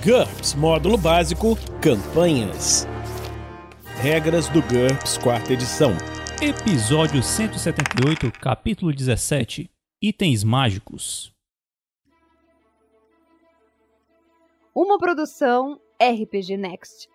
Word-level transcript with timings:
GURPS 0.00 0.54
Módulo 0.54 0.96
Básico 0.96 1.56
Campanhas. 1.80 2.88
Regras 4.00 4.48
do 4.48 4.60
GURPS 4.62 5.18
Quarta 5.18 5.52
Edição. 5.52 5.92
Episódio 6.40 7.22
178, 7.22 8.32
capítulo 8.40 8.92
17 8.92 9.70
Itens 10.00 10.42
mágicos. 10.42 11.32
Uma 14.74 14.98
produção 14.98 15.78
RPG 16.00 16.56
Next. 16.56 17.08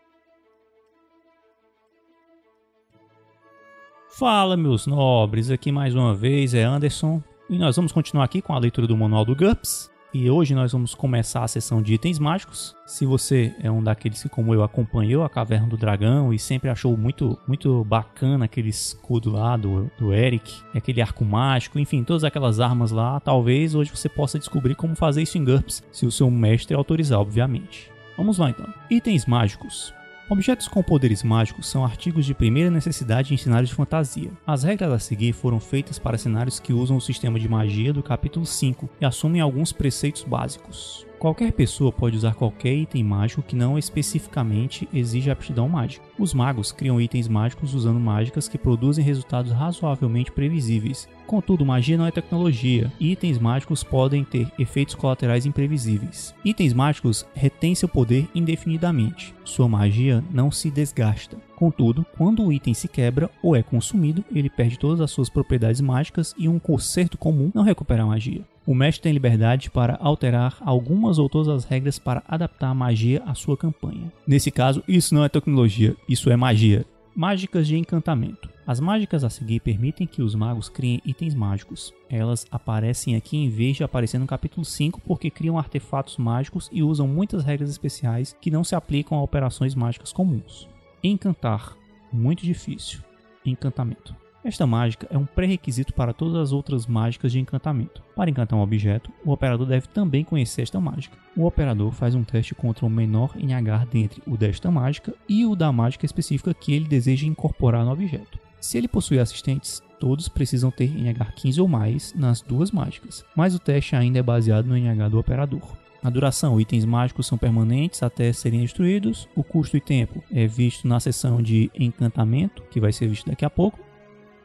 Fala, 4.12 4.56
meus 4.56 4.88
nobres, 4.88 5.52
aqui 5.52 5.72
mais 5.72 5.94
uma 5.94 6.16
vez 6.16 6.54
é 6.54 6.64
Anderson 6.64 7.22
e 7.50 7.58
nós 7.58 7.76
vamos 7.76 7.92
continuar 7.92 8.26
aqui 8.26 8.42
com 8.42 8.54
a 8.54 8.60
leitura 8.60 8.88
do 8.88 8.96
manual 8.96 9.26
do 9.26 9.36
GURPS. 9.36 9.90
E 10.14 10.30
hoje 10.30 10.56
nós 10.56 10.72
vamos 10.72 10.96
começar 10.96 11.44
a 11.44 11.48
sessão 11.48 11.82
de 11.82 11.94
itens 11.94 12.18
mágicos. 12.18 12.76
Se 12.86 13.06
você 13.06 13.54
é 13.62 13.70
um 13.70 13.84
daqueles 13.84 14.24
que, 14.24 14.30
como 14.30 14.54
eu, 14.54 14.64
acompanhou 14.64 15.24
a 15.24 15.30
Caverna 15.30 15.68
do 15.68 15.76
Dragão 15.76 16.34
e 16.34 16.40
sempre 16.40 16.70
achou 16.70 16.96
muito, 16.96 17.38
muito 17.46 17.84
bacana 17.84 18.46
aquele 18.46 18.70
escudo 18.70 19.30
lá 19.30 19.58
do, 19.58 19.92
do 20.00 20.14
Eric, 20.14 20.62
aquele 20.74 21.02
arco 21.02 21.26
mágico, 21.26 21.78
enfim, 21.78 22.04
todas 22.04 22.24
aquelas 22.24 22.62
armas 22.62 22.92
lá, 22.92 23.20
talvez 23.20 23.76
hoje 23.76 23.92
você 23.94 24.08
possa 24.08 24.40
descobrir 24.40 24.76
como 24.76 24.96
fazer 24.96 25.22
isso 25.22 25.38
em 25.38 25.44
GURPS, 25.44 25.84
se 25.92 26.06
o 26.06 26.12
seu 26.12 26.32
mestre 26.32 26.76
autorizar, 26.76 27.20
obviamente. 27.20 27.92
Vamos 28.16 28.38
lá 28.38 28.50
então. 28.50 28.68
Itens 28.90 29.26
mágicos. 29.26 29.94
Objetos 30.30 30.68
com 30.68 30.84
poderes 30.84 31.24
mágicos 31.24 31.70
são 31.70 31.86
artigos 31.86 32.26
de 32.26 32.34
primeira 32.34 32.70
necessidade 32.70 33.34
em 33.34 33.38
cenários 33.38 33.70
de 33.70 33.76
fantasia. 33.76 34.30
As 34.46 34.62
regras 34.62 34.92
a 34.92 35.00
seguir 35.00 35.32
foram 35.32 35.58
feitas 35.58 35.98
para 35.98 36.18
cenários 36.18 36.60
que 36.60 36.74
usam 36.74 36.98
o 36.98 37.02
sistema 37.02 37.40
de 37.40 37.48
magia 37.48 37.94
do 37.94 38.04
capítulo 38.04 38.46
5 38.46 38.90
e 39.00 39.06
assumem 39.06 39.40
alguns 39.40 39.72
preceitos 39.72 40.26
básicos. 40.26 41.08
Qualquer 41.18 41.54
pessoa 41.54 41.94
pode 41.94 42.18
usar 42.18 42.36
qualquer 42.36 42.74
item 42.74 43.06
mágico 43.06 43.42
que 43.42 43.56
não 43.56 43.78
especificamente 43.78 44.88
exija 44.94 45.32
aptidão 45.32 45.70
mágica. 45.70 46.06
Os 46.20 46.34
magos 46.34 46.74
criam 46.74 47.00
itens 47.00 47.30
mágicos 47.30 47.74
usando 47.74 48.00
mágicas 48.00 48.50
que 48.50 48.58
produzem 48.58 49.06
resultados 49.06 49.54
razoavelmente 49.54 50.32
previsíveis. 50.32 51.08
Contudo, 51.28 51.66
magia 51.66 51.98
não 51.98 52.06
é 52.06 52.12
tecnologia. 52.12 52.90
Itens 53.02 53.38
mágicos 53.38 53.84
podem 53.84 54.24
ter 54.24 54.50
efeitos 54.58 54.96
colaterais 54.96 55.46
imprevisíveis. 55.46 56.34
Itens 56.44 56.72
mágicos 56.72 57.28
retêm 57.36 57.76
seu 57.76 57.90
poder 57.90 58.30
indefinidamente. 58.34 59.36
Sua 59.44 59.68
magia 59.68 60.24
não 60.32 60.50
se 60.50 60.72
desgasta. 60.72 61.38
Contudo, 61.58 62.06
quando 62.18 62.46
o 62.46 62.54
item 62.54 62.74
se 62.74 62.88
quebra 62.88 63.30
ou 63.44 63.58
é 63.58 63.62
consumido, 63.62 64.24
ele 64.34 64.50
perde 64.50 64.80
todas 64.80 65.02
as 65.02 65.12
suas 65.12 65.30
propriedades 65.30 65.82
mágicas 65.82 66.34
e 66.38 66.48
um 66.48 66.58
conserto 66.58 67.18
comum 67.18 67.52
não 67.54 67.64
recupera 67.64 68.04
a 68.04 68.08
magia. 68.08 68.46
O 68.66 68.74
mestre 68.74 69.04
tem 69.04 69.14
liberdade 69.14 69.70
para 69.70 69.98
alterar 70.02 70.58
algumas 70.62 71.20
ou 71.20 71.28
todas 71.28 71.50
as 71.50 71.66
regras 71.66 72.00
para 72.00 72.24
adaptar 72.26 72.70
a 72.70 72.74
magia 72.74 73.22
à 73.26 73.34
sua 73.34 73.58
campanha. 73.58 74.12
Nesse 74.26 74.50
caso, 74.50 74.82
isso 74.88 75.14
não 75.14 75.26
é 75.26 75.30
tecnologia, 75.30 75.94
isso 76.08 76.30
é 76.30 76.38
magia. 76.38 76.86
Mágicas 77.14 77.68
de 77.68 77.78
encantamento. 77.78 78.57
As 78.68 78.82
mágicas 78.82 79.24
a 79.24 79.30
seguir 79.30 79.62
permitem 79.62 80.06
que 80.06 80.22
os 80.22 80.36
magos 80.36 80.68
criem 80.68 81.02
itens 81.06 81.34
mágicos. 81.34 81.94
Elas 82.10 82.46
aparecem 82.52 83.16
aqui 83.16 83.38
em 83.38 83.48
vez 83.48 83.78
de 83.78 83.84
aparecer 83.86 84.20
no 84.20 84.28
capítulo 84.28 84.66
5 84.66 85.00
porque 85.08 85.30
criam 85.30 85.58
artefatos 85.58 86.18
mágicos 86.18 86.70
e 86.70 86.84
usam 86.84 87.08
muitas 87.08 87.46
regras 87.46 87.70
especiais 87.70 88.36
que 88.42 88.52
não 88.52 88.66
se 88.66 88.76
aplicam 88.76 89.18
a 89.18 89.24
operações 89.24 89.74
mágicas 89.74 90.12
comuns. 90.12 90.68
Encantar. 91.02 91.78
Muito 92.12 92.44
difícil. 92.44 93.00
Encantamento. 93.46 94.14
Esta 94.44 94.68
mágica 94.68 95.08
é 95.10 95.18
um 95.18 95.26
pré-requisito 95.26 95.94
para 95.94 96.12
todas 96.12 96.36
as 96.36 96.52
outras 96.52 96.86
mágicas 96.86 97.32
de 97.32 97.40
encantamento. 97.40 98.04
Para 98.18 98.30
encantar 98.30 98.60
um 98.60 98.62
objeto, 98.62 99.10
o 99.24 99.32
operador 99.32 99.66
deve 99.66 99.88
também 99.88 100.26
conhecer 100.26 100.64
esta 100.64 100.82
mágica. 100.82 101.18
O 101.38 101.46
operador 101.46 101.94
faz 101.94 102.16
um 102.16 102.24
teste 102.24 102.54
contra 102.54 102.86
o 102.86 102.90
menor 102.90 103.34
NH 103.38 103.86
dentre 103.90 104.22
o 104.28 104.36
desta 104.36 104.70
mágica 104.70 105.14
e 105.28 105.46
o 105.46 105.56
da 105.56 105.72
mágica 105.72 106.06
específica 106.06 106.54
que 106.54 106.74
ele 106.74 106.86
deseja 106.86 107.26
incorporar 107.26 107.86
no 107.86 107.92
objeto. 107.92 108.46
Se 108.60 108.78
ele 108.78 108.88
possui 108.88 109.20
assistentes, 109.20 109.82
todos 110.00 110.28
precisam 110.28 110.72
ter 110.72 110.90
NH 110.90 111.34
15 111.36 111.62
ou 111.62 111.68
mais 111.68 112.14
nas 112.14 112.42
duas 112.42 112.72
mágicas, 112.72 113.24
mas 113.36 113.56
o 113.56 113.60
teste 113.60 113.96
ainda 113.96 114.20
é 114.20 114.24
baseado 114.24 114.66
no 114.66 114.78
NH 114.78 115.10
do 115.10 115.20
operador. 115.20 115.62
A 116.04 116.10
duração, 116.10 116.62
itens 116.62 116.86
mágicos 116.86 117.28
são 117.28 117.38
permanentes 117.38 118.04
até 118.04 118.32
serem 118.32 118.62
destruídos. 118.62 119.28
O 119.36 119.44
custo 119.44 119.76
e 119.76 119.82
tempo 119.82 120.24
é 120.32 120.48
visto 120.48 120.88
na 120.88 121.00
seção 121.00 121.42
de 121.42 121.72
encantamento, 121.78 122.64
que 122.70 122.80
vai 122.80 122.94
ser 122.94 123.08
visto 123.08 123.28
daqui 123.28 123.44
a 123.44 123.50
pouco. 123.50 123.80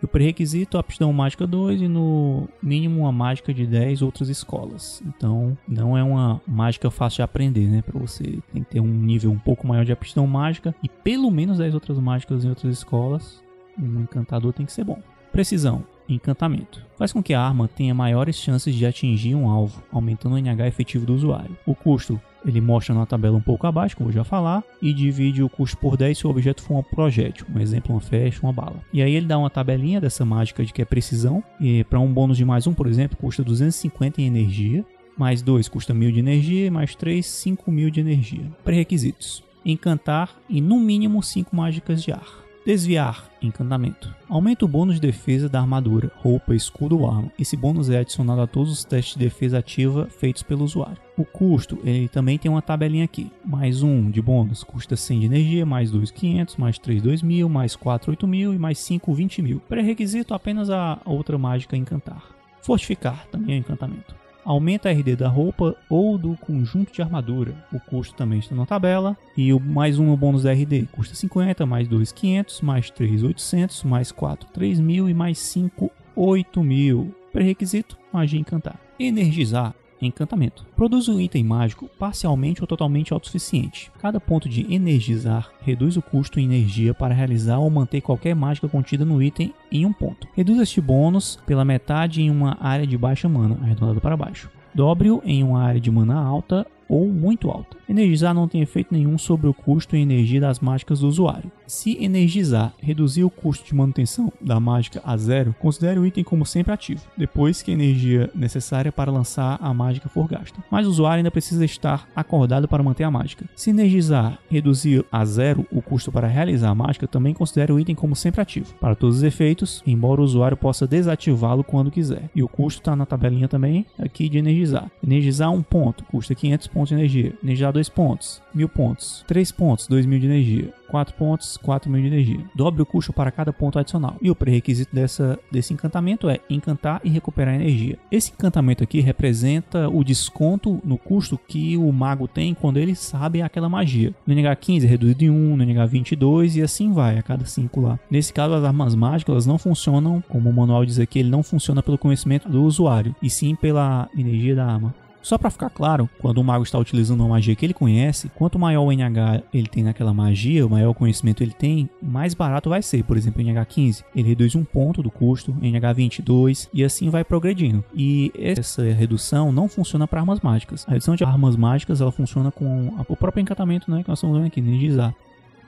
O 0.02 0.08
pré-requisito, 0.08 0.78
aptidão 0.78 1.12
mágica 1.12 1.46
2 1.46 1.82
e 1.82 1.88
no 1.88 2.48
mínimo 2.60 3.02
uma 3.02 3.12
mágica 3.12 3.54
de 3.54 3.64
10 3.64 4.02
outras 4.02 4.28
escolas. 4.28 5.00
Então, 5.06 5.56
não 5.68 5.96
é 5.96 6.02
uma 6.02 6.40
mágica 6.44 6.90
fácil 6.90 7.18
de 7.18 7.22
aprender, 7.22 7.68
né? 7.68 7.82
Para 7.82 8.00
você 8.00 8.40
tem 8.52 8.64
que 8.64 8.70
ter 8.70 8.80
um 8.80 8.92
nível 8.92 9.30
um 9.30 9.38
pouco 9.38 9.64
maior 9.64 9.84
de 9.84 9.92
aptidão 9.92 10.26
mágica 10.26 10.74
e 10.82 10.88
pelo 10.88 11.30
menos 11.30 11.58
10 11.58 11.74
outras 11.74 11.98
mágicas 12.00 12.44
em 12.44 12.48
outras 12.48 12.78
escolas. 12.78 13.40
Um 13.78 14.02
encantador 14.02 14.52
tem 14.52 14.66
que 14.66 14.72
ser 14.72 14.84
bom. 14.84 15.00
Precisão, 15.30 15.84
encantamento. 16.08 16.84
Faz 16.98 17.12
com 17.12 17.22
que 17.22 17.34
a 17.34 17.40
arma 17.40 17.68
tenha 17.68 17.94
maiores 17.94 18.36
chances 18.36 18.74
de 18.74 18.84
atingir 18.84 19.34
um 19.34 19.48
alvo, 19.48 19.82
aumentando 19.90 20.34
o 20.34 20.38
NH 20.38 20.66
efetivo 20.66 21.06
do 21.06 21.14
usuário. 21.14 21.56
O 21.66 21.74
custo 21.74 22.20
ele 22.44 22.60
mostra 22.60 22.94
na 22.94 23.06
tabela 23.06 23.36
um 23.36 23.40
pouco 23.40 23.66
abaixo, 23.66 23.96
como 23.96 24.10
eu 24.10 24.14
já 24.14 24.24
falar, 24.24 24.62
e 24.80 24.92
divide 24.92 25.42
o 25.42 25.48
custo 25.48 25.76
por 25.78 25.96
10 25.96 26.18
se 26.18 26.26
o 26.26 26.30
objeto 26.30 26.62
for 26.62 26.76
um 26.76 26.82
projétil, 26.82 27.46
um 27.54 27.60
exemplo, 27.60 27.94
uma 27.94 28.00
flecha, 28.00 28.40
uma 28.42 28.52
bala. 28.52 28.82
E 28.92 29.00
aí 29.00 29.14
ele 29.14 29.26
dá 29.26 29.38
uma 29.38 29.48
tabelinha 29.48 30.00
dessa 30.00 30.24
mágica 30.24 30.64
de 30.64 30.72
que 30.72 30.82
é 30.82 30.84
precisão, 30.84 31.42
e 31.60 31.84
para 31.84 32.00
um 32.00 32.12
bônus 32.12 32.36
de 32.36 32.44
mais 32.44 32.66
um, 32.66 32.74
por 32.74 32.86
exemplo, 32.86 33.16
custa 33.16 33.44
250 33.44 34.20
em 34.20 34.26
energia, 34.26 34.84
mais 35.16 35.42
2 35.42 35.68
custa 35.68 35.94
1000 35.94 36.12
de 36.12 36.18
energia, 36.18 36.70
mais 36.70 36.94
3, 36.94 37.24
5000 37.24 37.90
de 37.90 38.00
energia. 38.00 38.50
Pré-requisitos: 38.64 39.44
encantar 39.64 40.36
e 40.48 40.60
no 40.60 40.80
mínimo 40.80 41.22
5 41.22 41.54
mágicas 41.54 42.02
de 42.02 42.12
ar. 42.12 42.41
Desviar, 42.64 43.28
encantamento. 43.42 44.14
Aumenta 44.28 44.64
o 44.64 44.68
bônus 44.68 44.94
de 44.94 45.00
defesa 45.00 45.48
da 45.48 45.60
armadura, 45.60 46.12
roupa, 46.14 46.54
escudo 46.54 46.96
ou 46.96 47.10
arma. 47.10 47.32
Esse 47.36 47.56
bônus 47.56 47.90
é 47.90 47.98
adicionado 47.98 48.40
a 48.40 48.46
todos 48.46 48.70
os 48.70 48.84
testes 48.84 49.14
de 49.14 49.24
defesa 49.24 49.58
ativa 49.58 50.06
feitos 50.06 50.44
pelo 50.44 50.64
usuário. 50.64 50.96
O 51.16 51.24
custo, 51.24 51.80
ele 51.82 52.06
também 52.06 52.38
tem 52.38 52.48
uma 52.48 52.62
tabelinha 52.62 53.04
aqui. 53.04 53.32
Mais 53.44 53.82
um 53.82 54.08
de 54.08 54.22
bônus 54.22 54.62
custa 54.62 54.94
100 54.94 55.20
de 55.20 55.26
energia, 55.26 55.66
mais 55.66 55.90
2 55.90 56.12
500, 56.12 56.56
mais 56.56 56.78
3 56.78 57.02
2000, 57.02 57.48
mais 57.48 57.74
4 57.74 58.12
8000 58.12 58.54
e 58.54 58.58
mais 58.58 58.78
5 58.78 59.12
20 59.12 59.42
mil. 59.42 59.60
Pré-requisito 59.68 60.32
apenas 60.32 60.70
a 60.70 61.00
outra 61.04 61.36
mágica 61.36 61.76
encantar. 61.76 62.24
Fortificar, 62.62 63.26
também 63.26 63.56
é 63.56 63.58
um 63.58 63.60
encantamento 63.60 64.21
aumenta 64.44 64.88
a 64.88 64.92
RD 64.92 65.16
da 65.16 65.28
roupa 65.28 65.76
ou 65.88 66.18
do 66.18 66.36
conjunto 66.36 66.92
de 66.92 67.02
armadura. 67.02 67.54
O 67.72 67.80
custo 67.80 68.14
também 68.14 68.38
está 68.38 68.54
na 68.54 68.66
tabela. 68.66 69.16
E 69.36 69.52
o 69.52 69.60
mais 69.60 69.98
um 69.98 70.14
bônus 70.16 70.42
da 70.42 70.52
RD 70.52 70.88
custa 70.92 71.14
50, 71.14 71.64
mais 71.66 71.88
2 71.88 72.12
500, 72.12 72.60
mais 72.60 72.90
3 72.90 73.22
800, 73.22 73.84
mais 73.84 74.12
4 74.12 74.48
3000 74.52 75.08
e 75.08 75.14
mais 75.14 75.38
5 75.38 75.90
8000. 76.16 77.14
Pré-requisito: 77.32 77.98
magia 78.12 78.38
encantar. 78.38 78.78
Energizar 78.98 79.74
encantamento. 80.06 80.66
Produz 80.76 81.08
um 81.08 81.20
item 81.20 81.44
mágico 81.44 81.88
parcialmente 81.98 82.60
ou 82.60 82.66
totalmente 82.66 83.12
autossuficiente. 83.12 83.90
Cada 83.98 84.20
ponto 84.20 84.48
de 84.48 84.72
energizar 84.72 85.50
reduz 85.62 85.96
o 85.96 86.02
custo 86.02 86.40
em 86.40 86.44
energia 86.44 86.92
para 86.92 87.14
realizar 87.14 87.58
ou 87.58 87.70
manter 87.70 88.00
qualquer 88.00 88.34
mágica 88.34 88.68
contida 88.68 89.04
no 89.04 89.22
item 89.22 89.54
em 89.70 89.86
um 89.86 89.92
ponto. 89.92 90.26
Reduz 90.34 90.60
este 90.60 90.80
bônus 90.80 91.38
pela 91.46 91.64
metade 91.64 92.22
em 92.22 92.30
uma 92.30 92.56
área 92.60 92.86
de 92.86 92.96
baixa 92.98 93.28
mana, 93.28 93.58
arredondado 93.62 94.00
para 94.00 94.16
baixo. 94.16 94.50
Dobre-o 94.74 95.22
em 95.24 95.44
uma 95.44 95.62
área 95.62 95.80
de 95.80 95.90
mana 95.90 96.14
alta 96.14 96.66
ou 96.88 97.06
muito 97.08 97.50
alta. 97.50 97.76
Energizar 97.92 98.32
não 98.32 98.48
tem 98.48 98.62
efeito 98.62 98.88
nenhum 98.90 99.18
sobre 99.18 99.46
o 99.46 99.52
custo 99.52 99.94
e 99.94 100.00
energia 100.00 100.40
das 100.40 100.60
mágicas 100.60 101.00
do 101.00 101.08
usuário. 101.08 101.52
Se 101.66 102.02
energizar 102.02 102.72
reduzir 102.80 103.22
o 103.22 103.28
custo 103.28 103.66
de 103.66 103.74
manutenção 103.74 104.32
da 104.40 104.58
mágica 104.58 105.02
a 105.04 105.14
zero, 105.14 105.54
considere 105.60 106.00
o 106.00 106.06
item 106.06 106.24
como 106.24 106.46
sempre 106.46 106.72
ativo, 106.72 107.02
depois 107.18 107.60
que 107.60 107.70
a 107.70 107.74
energia 107.74 108.30
necessária 108.34 108.90
para 108.90 109.12
lançar 109.12 109.58
a 109.60 109.74
mágica 109.74 110.08
for 110.08 110.26
gasta. 110.26 110.64
Mas 110.70 110.86
o 110.86 110.90
usuário 110.90 111.18
ainda 111.18 111.30
precisa 111.30 111.66
estar 111.66 112.08
acordado 112.16 112.66
para 112.66 112.82
manter 112.82 113.04
a 113.04 113.10
mágica. 113.10 113.44
Se 113.54 113.68
energizar 113.68 114.38
reduzir 114.48 115.04
a 115.12 115.22
zero 115.26 115.66
o 115.70 115.82
custo 115.82 116.10
para 116.10 116.26
realizar 116.26 116.70
a 116.70 116.74
mágica, 116.74 117.06
também 117.06 117.34
considere 117.34 117.72
o 117.72 117.78
item 117.78 117.94
como 117.94 118.16
sempre 118.16 118.40
ativo. 118.40 118.72
Para 118.80 118.94
todos 118.94 119.18
os 119.18 119.22
efeitos, 119.22 119.82
embora 119.86 120.22
o 120.22 120.24
usuário 120.24 120.56
possa 120.56 120.86
desativá-lo 120.86 121.62
quando 121.62 121.90
quiser. 121.90 122.30
E 122.34 122.42
o 122.42 122.48
custo 122.48 122.80
está 122.80 122.96
na 122.96 123.04
tabelinha 123.04 123.48
também 123.48 123.84
aqui 123.98 124.30
de 124.30 124.38
energizar. 124.38 124.90
Energizar 125.04 125.50
um 125.50 125.62
ponto 125.62 126.04
custa 126.04 126.34
500 126.34 126.66
pontos 126.68 126.88
de 126.88 126.94
energia. 126.94 127.34
Energizar 127.42 127.70
dois 127.81 127.81
pontos, 127.88 128.42
1000 128.54 128.68
pontos. 128.68 129.24
3 129.26 129.52
pontos, 129.52 129.86
2000 129.86 130.18
de 130.18 130.26
energia. 130.26 130.72
4 130.92 131.14
pontos, 131.14 131.56
4 131.56 131.90
mil 131.90 132.02
de 132.02 132.08
energia. 132.08 132.44
Dobre 132.54 132.82
o 132.82 132.86
custo 132.86 133.14
para 133.14 133.30
cada 133.30 133.50
ponto 133.50 133.78
adicional. 133.78 134.16
E 134.20 134.30
o 134.30 134.34
pré-requisito 134.34 134.94
dessa, 134.94 135.38
desse 135.50 135.72
encantamento 135.72 136.28
é 136.28 136.38
encantar 136.50 137.00
e 137.02 137.08
recuperar 137.08 137.54
energia. 137.54 137.98
Esse 138.10 138.30
encantamento 138.30 138.84
aqui 138.84 139.00
representa 139.00 139.88
o 139.88 140.04
desconto 140.04 140.82
no 140.84 140.98
custo 140.98 141.40
que 141.48 141.78
o 141.78 141.90
mago 141.90 142.28
tem 142.28 142.52
quando 142.52 142.76
ele 142.76 142.94
sabe 142.94 143.40
aquela 143.40 143.70
magia. 143.70 144.14
No 144.26 144.34
NH15 144.34 144.84
é 144.84 144.86
reduzido 144.86 145.24
em 145.24 145.30
1, 145.30 145.56
no 145.56 145.64
NH22 145.64 146.56
e 146.56 146.62
assim 146.62 146.92
vai, 146.92 147.18
a 147.18 147.22
cada 147.22 147.46
5 147.46 147.80
lá. 147.80 147.98
Nesse 148.10 148.30
caso, 148.30 148.52
as 148.52 148.62
armas 148.62 148.94
mágicas 148.94 149.46
não 149.46 149.56
funcionam, 149.56 150.22
como 150.28 150.50
o 150.50 150.52
manual 150.52 150.84
diz 150.84 150.98
aqui, 150.98 151.20
ele 151.20 151.30
não 151.30 151.42
funciona 151.42 151.82
pelo 151.82 151.96
conhecimento 151.96 152.50
do 152.50 152.64
usuário, 152.64 153.16
e 153.22 153.30
sim 153.30 153.54
pela 153.54 154.10
energia 154.14 154.54
da 154.54 154.66
arma. 154.66 154.94
Só 155.22 155.38
para 155.38 155.50
ficar 155.50 155.70
claro, 155.70 156.10
quando 156.18 156.38
o 156.38 156.44
mago 156.44 156.64
está 156.64 156.78
utilizando 156.78 157.20
uma 157.20 157.28
magia 157.28 157.54
que 157.54 157.64
ele 157.64 157.72
conhece, 157.72 158.28
quanto 158.34 158.58
maior 158.58 158.82
o 158.82 158.92
NH 158.92 159.42
ele 159.54 159.68
tem 159.68 159.84
naquela 159.84 160.12
magia, 160.12 160.66
o 160.66 160.70
maior 160.70 160.92
conhecimento 160.94 161.42
ele 161.42 161.52
tem, 161.52 161.88
mais 162.02 162.34
barato 162.34 162.68
vai 162.68 162.82
ser. 162.82 163.04
Por 163.04 163.16
exemplo, 163.16 163.40
NH 163.40 163.64
15, 163.66 164.04
ele 164.16 164.28
reduz 164.28 164.56
um 164.56 164.64
ponto 164.64 165.02
do 165.02 165.10
custo, 165.10 165.56
NH 165.62 165.92
22 165.94 166.70
e 166.74 166.82
assim 166.82 167.08
vai 167.08 167.22
progredindo. 167.22 167.84
E 167.94 168.32
essa 168.36 168.82
redução 168.82 169.52
não 169.52 169.68
funciona 169.68 170.08
para 170.08 170.20
armas 170.20 170.40
mágicas. 170.40 170.84
A 170.88 170.90
redução 170.90 171.14
de 171.14 171.22
armas 171.22 171.54
mágicas 171.54 172.00
ela 172.00 172.10
funciona 172.10 172.50
com 172.50 172.92
o 173.08 173.16
próprio 173.16 173.42
encantamento, 173.42 173.90
né, 173.90 174.02
que 174.02 174.08
nós 174.08 174.18
estamos 174.18 174.36
vendo 174.36 174.48
aqui, 174.48 174.58
energizar. 174.58 175.14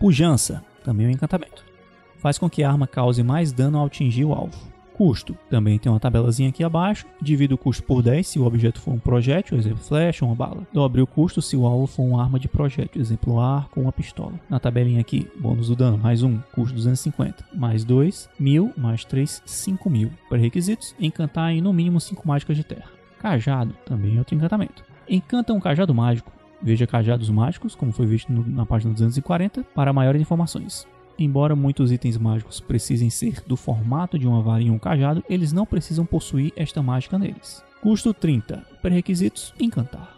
Pujança, 0.00 0.64
também 0.84 1.06
é 1.06 1.08
um 1.08 1.12
encantamento. 1.12 1.64
Faz 2.18 2.38
com 2.38 2.50
que 2.50 2.64
a 2.64 2.70
arma 2.70 2.86
cause 2.86 3.22
mais 3.22 3.52
dano 3.52 3.78
ao 3.78 3.86
atingir 3.86 4.24
o 4.24 4.32
alvo. 4.32 4.73
Custo. 4.94 5.36
Também 5.50 5.78
tem 5.78 5.90
uma 5.90 6.00
tabelazinha 6.00 6.48
aqui 6.48 6.62
abaixo. 6.62 7.04
Divida 7.20 7.54
o 7.54 7.58
custo 7.58 7.82
por 7.82 8.00
10 8.02 8.26
se 8.26 8.38
o 8.38 8.46
objeto 8.46 8.80
for 8.80 8.94
um 8.94 8.98
projétil, 8.98 9.58
exemplo 9.58 9.82
flecha 9.82 10.24
ou 10.24 10.30
uma 10.30 10.36
bala. 10.36 10.66
Dobre 10.72 11.02
o 11.02 11.06
custo 11.06 11.42
se 11.42 11.56
o 11.56 11.66
alvo 11.66 11.86
for 11.86 12.04
uma 12.04 12.22
arma 12.22 12.38
de 12.38 12.48
projétil, 12.48 13.00
exemplo 13.00 13.40
arco 13.40 13.80
ou 13.80 13.86
uma 13.86 13.92
pistola. 13.92 14.34
Na 14.48 14.60
tabelinha 14.60 15.00
aqui, 15.00 15.28
bônus 15.38 15.68
do 15.68 15.76
dano, 15.76 15.98
mais 15.98 16.22
1, 16.22 16.38
custo 16.54 16.74
250. 16.74 17.44
Mais 17.52 17.84
2, 17.84 18.30
1000, 18.38 18.72
mais 18.76 19.04
3, 19.04 19.42
5000. 19.44 20.10
Pré-requisitos, 20.28 20.94
encantar 21.00 21.52
em 21.52 21.60
no 21.60 21.72
mínimo 21.72 22.00
5 22.00 22.26
mágicas 22.26 22.56
de 22.56 22.64
terra. 22.64 22.88
Cajado, 23.18 23.74
também 23.84 24.14
é 24.14 24.18
outro 24.18 24.36
encantamento. 24.36 24.84
Encanta 25.08 25.52
um 25.52 25.60
cajado 25.60 25.94
mágico. 25.94 26.32
Veja 26.62 26.86
cajados 26.86 27.28
mágicos, 27.28 27.74
como 27.74 27.92
foi 27.92 28.06
visto 28.06 28.32
no, 28.32 28.46
na 28.46 28.64
página 28.64 28.92
240, 28.92 29.64
para 29.74 29.92
maiores 29.92 30.22
informações. 30.22 30.86
Embora 31.18 31.54
muitos 31.54 31.92
itens 31.92 32.18
mágicos 32.18 32.60
precisem 32.60 33.08
ser 33.08 33.42
do 33.46 33.56
formato 33.56 34.18
de 34.18 34.26
uma 34.26 34.42
varinha 34.42 34.72
ou 34.72 34.76
um 34.76 34.80
cajado, 34.80 35.22
eles 35.28 35.52
não 35.52 35.64
precisam 35.64 36.04
possuir 36.04 36.52
esta 36.56 36.82
mágica 36.82 37.18
neles. 37.18 37.62
Custo 37.80 38.12
30. 38.12 38.64
Pré-requisitos: 38.82 39.54
Encantar. 39.60 40.16